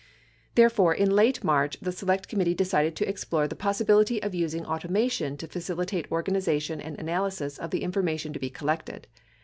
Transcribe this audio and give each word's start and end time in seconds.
Therefore, 0.55 0.95
in 0.95 1.11
late 1.11 1.43
March, 1.43 1.79
the 1.79 1.91
Select 1.91 2.27
Committee 2.27 2.55
decided 2.55 2.95
to 2.95 3.07
explore 3.07 3.47
the 3.47 3.55
possibility 3.55 4.19
of 4.23 4.33
using 4.33 4.65
automation 4.65 5.37
to 5.37 5.47
facilitate 5.47 6.11
organization 6.11 6.81
and 6.81 6.97
analysis 6.97 7.59
of 7.59 7.69
the 7.69 7.83
information 7.83 8.33
to 8.33 8.39
be 8.39 8.49
collected. 8.49 9.05